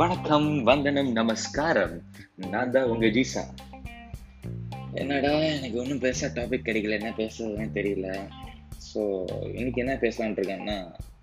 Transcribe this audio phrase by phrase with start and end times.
[0.00, 2.02] வணக்கம் வந்தனம் நமஸ்காரம்.
[2.36, 3.42] நான் தான் உங்க ஜீசா.
[4.94, 6.96] என்னடா எனக்கு ஒன்றும் பெருசாக டாபிக் கிடைக்கல.
[7.00, 8.08] என்ன பேசுறதுன்னு தெரியல.
[8.88, 9.00] ஸோ
[9.52, 10.76] இன்னைக்கு என்ன பேசலான் இருக்கேன்னா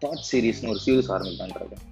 [0.04, 1.86] தாட் சீரீஸ்னு ஒரு சீரீஸ் ஆரம்பிக்கலான் இருக்கேன்.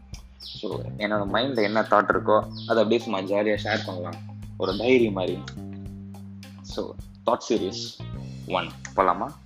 [0.60, 0.68] ஸோ
[0.98, 4.20] என்னோட மைண்டில் என்ன தாட் இருக்கோ அதை அப்படியே சும்மா ஜாலியாக ஷேர் பண்ணலாம்.
[4.58, 5.38] ஒரு டைரி மாதிரி.
[6.76, 6.84] ஸோ
[7.26, 7.84] தாட் சீரீஸ்
[8.48, 9.40] ஒன் போகலாமா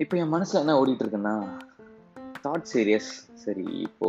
[0.00, 1.32] இப்போ என் மனசில் என்ன ஓடிட்டு இருக்குன்னா
[2.42, 4.08] தாட் சீரியஸ் சரி இப்போ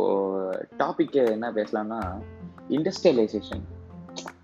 [0.78, 1.98] டாபிக் என்ன பேசலாம்னா
[2.68, 3.62] இண்டஸ்ட்ரியலைசேஷன்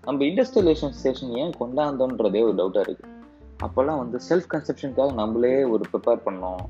[0.03, 3.15] நம்ம இண்டஸ்ட்ரியலைசேஷன் ஏன் கொண்டாந்தோன்றதே ஒரு டவுட்டாக இருக்குது
[3.59, 6.61] அப்போல்லாம் வந்து செல்ஃப் கன்செப்ஷனுக்காக நம்மளே ஒரு ப்ரிப்பேர் பண்ணோம்.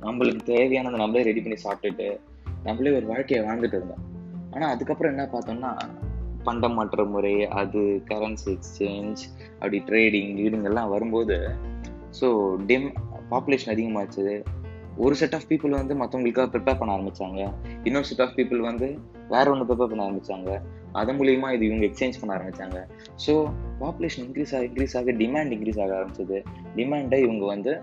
[0.00, 2.20] நம்மளுக்கு தேவையானதை நம்மளே ரெடி பண்ணி சாப்பிட்டுட்டு
[2.62, 4.04] நம்மளே ஒரு வாழ்க்கையை வாழ்ந்துட்டு இருந்தோம்.
[4.52, 5.78] ஆனால் அதுக்கப்புறம் என்ன பார்த்தோம்னா
[6.42, 11.48] பண்டம் மாற்ற முறை அது கரன்சி எக்ஸ்சேஞ்ச் அப்படி ட்ரேடிங் கீடிங் எல்லாம் வரும்போது
[12.20, 12.92] ஸோ டிம்
[13.32, 14.24] பாப்புலேஷன் அதிகமாச்சு
[15.04, 17.40] ஒரு செட் ஆஃப் பீப்புள் வந்து மற்றவங்களுக்காக ப்ரிப்பேர் பண்ண ஆரம்பித்தாங்க
[17.86, 18.86] இன்னொரு செட் ஆஃப் பீப்புள் வந்து
[19.32, 20.50] வேற ஒன்று ப்ரிப்பேர் பண்ண ஆரம்பிச்சாங்க.
[21.00, 22.78] அதன் மூலியமா இது இவங்க எக்ஸ்சேஞ்ச் பண்ண ஆரம்பித்தாங்க
[23.24, 23.32] ஸோ
[23.82, 26.38] பாப்புலேஷன் இன்க்ரீஸ் ஆக இன்க்ரீஸ் ஆக டிமாண்ட் இன்க்ரீஸ் ஆக ஆரம்பிச்சது.
[26.78, 27.74] டிமாண்டை இவங்க வந்து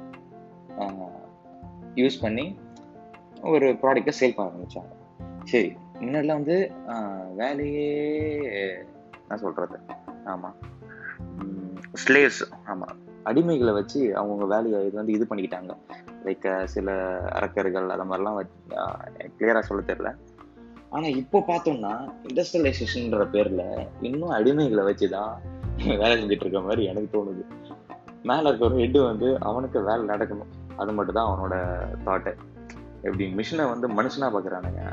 [2.01, 2.45] யூஸ் பண்ணி
[3.53, 4.91] ஒரு ப்ராடக்டை சேல் பண்ண ஆரம்பித்தாங்க
[5.51, 6.57] சரி முன்னாடிலாம் வந்து
[7.41, 7.89] வேலையே
[9.27, 9.77] நான் சொல்கிறது
[10.33, 10.55] ஆமாம்
[12.03, 12.43] ஸ்லேவ்ஸ்
[13.29, 15.73] அடிமைகளை வச்சு அவங்கவுங்க வேலையை இது வந்து இது பண்ணிக்கிட்டாங்க.
[16.25, 16.95] லைக் சில
[17.37, 18.37] அரக்கர்கள் அது மாதிரிலாம்
[19.37, 20.11] கிளியராக சொல்ல தெரியல.
[20.95, 21.93] ஆனால் இப்போ பார்த்தோம்னா
[22.29, 23.65] இண்டஸ்ட்ரியலைசேஷன்ன்ற பேரில்
[24.07, 25.33] இன்னும் அடிமைகளை வச்சு தான்
[26.01, 27.43] வேலை செஞ்சுட்டு இருக்க மாதிரி எனக்கு தோணுது.
[28.29, 30.51] மேலே இருக்கிற ஒரு ஹெட்டு வந்து அவனுக்கு வேலை நடக்கணும்.
[30.81, 31.55] அது மட்டும் தான் அவனோட
[32.07, 32.31] தாட்டு
[33.07, 34.83] எப்படி மிஷினை வந்து மனுஷனாக பார்க்குறானுங்க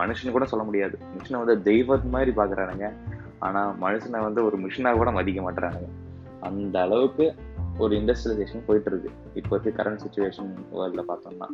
[0.00, 0.96] மனுஷன் கூட சொல்ல முடியாது.
[1.16, 2.86] மிஷினை வந்து தெய்வத் மாதிரி பார்க்குறானுங்க
[3.46, 5.88] ஆனால் மனுஷனை வந்து ஒரு மிஷினாக கூட மதிக்க மாட்டுறானுங்க.
[6.44, 7.26] அந்த அளவுக்கு
[7.78, 11.48] ஒரு இண்டஸ்ட்ரியலைசேஷன் போயிட்டு இருக்கு இப்போ இருக்க கரண்ட் சுச்சுவேஷன் வேர்ல்டில் பார்த்தோம்னா.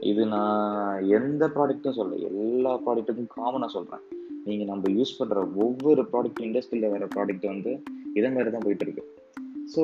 [0.00, 4.04] இது நான் எந்த ப்ராடக்ட்டும் சொல்ல எல்லா ப்ராடக்ட்டுக்கும் காமனாக சொல்கிறேன்
[4.44, 7.72] நீங்கள் நம்ம யூஸ் பண்ணுற ஒவ்வொரு ப்ராடக்ட் இண்டஸ்ட்ரியில் வர ப்ராடக்ட் வந்து
[8.14, 9.04] இதே மாதிரி தான் போயிட்டு இருக்கு
[9.74, 9.82] ஸோ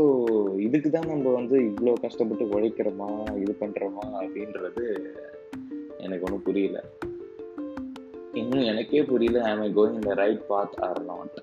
[0.59, 4.85] இதுக்கு தான் நம்ம வந்து இவ்வளோ கஷ்டப்பட்டு உழைக்கிறோமா இது பண்ணுறோமா அப்படின்றது
[5.99, 6.79] எனக்கு ஒன்றும் புரியல.
[8.33, 11.39] இன்னும் எனக்கே புரியல ஐ ஐ கோயிங் இந்த right path or not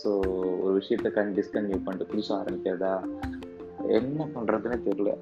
[0.00, 0.10] so
[0.62, 2.92] ஒரு விஷயத்த கண் டிஸ்கன்டினியூ பண்ணிட்டு புதுசாக ஆரம்பிக்கிறதா?
[3.98, 5.12] என்ன பண்ணுறதுன்னு தெரியல.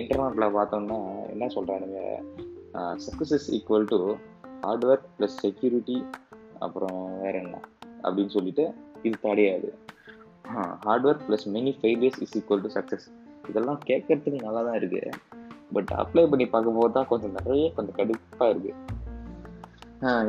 [0.00, 0.98] இன்டர்நெட்டில் பார்த்தோம்னா
[1.34, 2.00] என்ன சொல்கிறானுங்க
[3.04, 3.98] success is equal to
[4.64, 5.98] hard work plus security
[6.58, 7.56] அப்புறம் வேற என்ன?
[8.04, 8.64] அப்படின்னு சொல்லிட்டு
[9.02, 9.70] இது தடையாது.
[10.86, 13.06] Hard work plus many failures is equal to success
[13.50, 15.10] இதெல்லாம் கேட்கறதுக்கு நல்லா தான் இருக்குது
[15.76, 18.74] பட் அப்ளை பண்ணி பார்க்கும்போது தான் கொஞ்சம் நிறைய கொஞ்சம் கடுப்பாக இருக்குது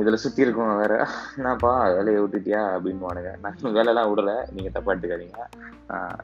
[0.02, 0.94] இதில் சுற்றி இருக்கும் வேற.
[1.38, 4.35] என்னப்பா வேலையை விட்டுட்டியா அப்படின்னு வானுங்க நான் வேலைலாம் விடலை.
[4.56, 5.44] நீங்கள் தப்பா எடுத்துக்காதீங்க.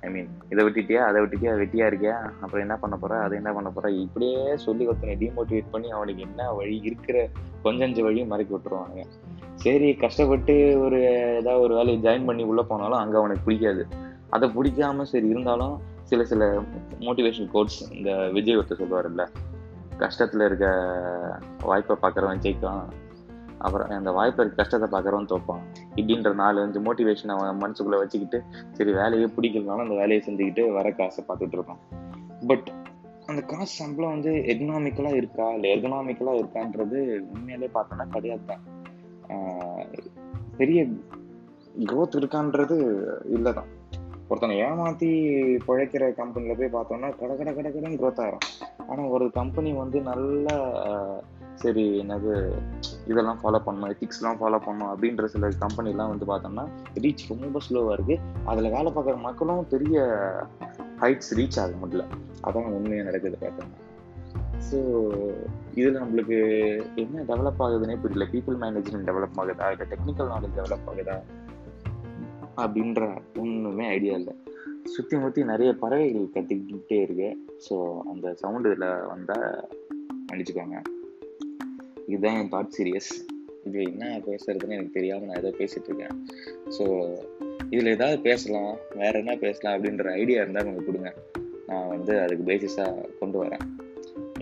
[0.06, 2.16] ஐ மீன் இதை விட்டுட்டியா அதை விட்டுட்டியா வெட்டியா இருக்கியா?
[2.44, 3.14] அப்புறம் என்ன பண்ண போற?
[3.26, 3.92] அதை என்ன பண்ண போற?
[4.06, 7.18] இப்படியே சொல்லி ஒருத்தனை டிமோட்டிவேட் பண்ணி அவனுக்கு என்ன வழி இருக்கிற
[7.68, 9.06] கொஞ்சஞ்ச வழியும் மறைக்கி விட்டுருவானுங்க.
[9.66, 10.98] சரி கஷ்டப்பட்டு ஒரு
[11.40, 13.86] ஏதாவது ஒரு வேலையை ஜாயின் பண்ணி உள்ளே போனாலும் அங்கே அவனுக்கு பிடிக்காது.
[14.36, 15.76] அதை பிடிக்காம சரி இருந்தாலும்
[16.10, 16.44] சில சில
[17.06, 19.24] மோட்டிவேஷன் கோட்ஸ் இந்த விஜய் ஒருத்தர் சொல்லுவார்ல
[20.04, 20.68] கஷ்டத்தில் இருக்க
[21.70, 22.84] வாய்ப்பை பார்க்குறவன் ஜெயிக்கும்
[23.60, 25.62] அப்புறம் அந்த வாய்ப்பு இருக்க கஷ்டத்தை பார்க்குறவன் தோப்பான்.
[25.96, 28.40] இப்படின்ற நாலு அஞ்சு மோட்டிவேஷன் அவன் மனசுக்குள்ளே வச்சுக்கிட்டு
[28.72, 31.82] சரி வேலையே பிடிக்கலனாலும் அந்த வேலையை செஞ்சுக்கிட்டு வர காசை பார்த்துட்டு இருப்பான்.
[32.48, 32.70] பட்
[33.26, 35.46] அந்த காசு சம்பளம் வந்து எக்கனாமிக்கலாக இருக்கா?
[35.54, 37.00] இல்லை எக்கனாமிக்கலாக இருக்கான்றது
[37.34, 38.64] உண்மையிலே பார்த்தோன்னா கிடையாது தான்.
[40.58, 40.82] பெரிய
[41.86, 42.78] க்ரோத் இருக்கான்றது
[43.38, 43.72] இல்லை தான்.
[44.28, 45.10] ஒருத்தனை ஏமாற்றி
[45.66, 48.46] பிழைக்கிற கம்பெனியில் போய் பார்த்தோம்னா கடை கடை கடை கடைன்னு க்ரோத் ஆகிடும்
[48.88, 50.48] ஆனால் ஒரு கம்பெனி வந்து நல்ல
[51.56, 52.32] சரி என்னது
[53.08, 58.20] இதெல்லாம் ஃபாலோ பண்ணணும் எத்திக்ஸ்லாம் ஃபாலோ பண்ணணும் அப்படின்ற சில கம்பெனிலாம் வந்து பார்த்தோம்னா ரீச் ரொம்ப ஸ்லோவாக இருக்குது
[58.46, 60.04] அதில் வேலை பார்க்குற மக்களும் பெரிய
[61.00, 62.04] ஹைட்ஸ் ரீச் ஆக முடியல.
[62.44, 63.82] அதான் உண்மையாக நடக்குது பார்த்தோம்னா.
[64.72, 64.78] ஸோ
[65.74, 66.38] இதில் நம்மளுக்கு
[66.96, 68.32] என்ன டெவலப் ஆகுதுன்னே புரியல.
[68.32, 69.72] பீப்புள் மேனேஜ்மெண்ட் டெவலப் ஆகுதா?
[69.72, 71.18] இல்லை டெக்னிக்கல் நாலேஜ் டெவலப் ஆகுதா?
[72.58, 74.36] அப்படின்ற ஒன்றுமே ஐடியா இல்லை.
[74.84, 77.46] சுற்றி முற்றி நிறைய பறவைகள் கத்திக்கிட்டே இருக்கு.
[77.70, 79.68] ஸோ அந்த சவுண்டு இதில் வந்தால்
[80.32, 80.82] மன்னிச்சுக்கோங்க.
[82.12, 83.12] இதுதான் என் தாட் சீரியஸ்
[83.68, 86.16] இது என்ன பேசுறதுன்னு எனக்கு தெரியாமல் நான் ஏதோ பேசிட்டு இருக்கேன்.
[86.76, 86.84] ஸோ
[87.74, 91.12] இதில் ஏதாவது பேசலாம் வேற என்ன பேசலாம் அப்படின்ற ஐடியா இருந்தால் எனக்கு கொடுங்க.
[91.70, 93.64] நான் வந்து அதுக்கு பேசிஸாக கொண்டு வரேன்.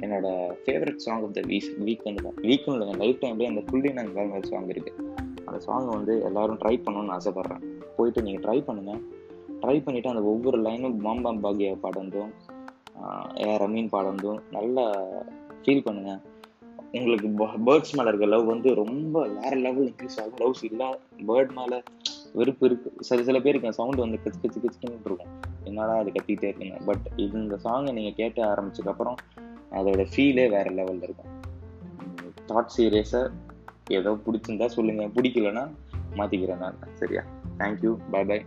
[0.03, 0.27] என்னோட
[0.63, 4.49] favourite song of the week week வந்து வீக்கும் இல்லைங்க லைஃப் டைம்லேயே அந்த புள்ளி நாங்கள் ஒரு
[4.51, 4.99] சாங் இருக்குது
[5.47, 7.63] அந்த சாங்கை வந்து எல்லாரும் ட்ரை பண்ணணும்னு ஆசைப்பட்றேன்.
[7.97, 9.01] போயிட்டு நீங்கள் ட்ரை பண்ணுங்கள்
[9.63, 12.31] ட்ரை பண்ணிவிட்டு அந்த ஒவ்வொரு லைனும் பாம்பாம் பாக்யா பாடந்தும்
[13.45, 14.85] ஏ ரமீன் பாடந்தும் நல்லா
[15.63, 16.21] ஃபீல் பண்ணுங்கள்
[16.97, 17.27] எங்களுக்கு
[17.67, 20.39] பேர்ட்ஸ் மேலே இருக்க லவ் வந்து ரொம்ப வேற லெவல் இன்க்ரீஸ் ஆகும்.
[20.41, 20.87] லவ்ஸ் இல்லை
[21.27, 21.83] பேர்ட் மேலே
[22.33, 22.89] வெறுப்பு இருக்கு.
[22.99, 25.31] சில சில பேருக்கு சவுண்ட் வந்து கச்சு கச்சு கச்சுன்னு இருக்கும்.
[25.63, 29.17] என்னடா அது கத்திட்டே இருக்குங்க பட் இது இந்த சாங்கை நீங்கள் கேட்க ஆரம்பிச்சதுக்கப்புறம்
[29.71, 31.31] அதோட ஃபீலே வேற லெவலில் இருக்கும்.
[32.47, 33.31] தாட் சீரியஸை
[33.87, 35.03] ஏதோ பிடிச்சிருந்தா சொல்லுங்க.
[35.07, 35.65] பிடிக்கலன்னா
[36.15, 36.79] மாத்திக்கிறேன் நான்.
[36.93, 37.23] சரியா?
[37.57, 38.41] தேங்க்யூ பை பை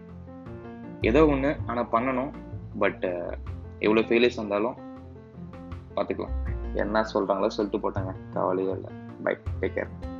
[1.01, 2.33] ஏதோ ஒன்று ஆனால் பண்ணணும்.
[2.79, 3.05] பட்
[3.79, 4.77] எவ்வளோ ஃபெயிலியர்ஸ் வந்தாலும்
[5.97, 6.46] பார்த்துக்கலாம்.
[6.77, 8.15] என்ன சொல்கிறாங்களோ சொல்லிட்டு போட்டாங்க.
[8.33, 8.91] கவலையே இல்லை.
[9.25, 10.16] Bye take care